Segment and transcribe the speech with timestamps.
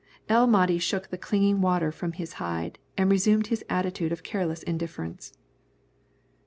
[0.27, 4.63] El Mahdi shook the clinging water from his hide and resumed his attitude of careless
[4.63, 5.31] indifference.